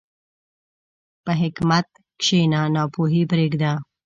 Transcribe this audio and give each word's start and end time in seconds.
په 1.23 1.31
حکمت 1.41 1.87
کښېنه، 2.21 2.61
ناپوهي 2.75 3.23
پرېږده. 3.31 3.71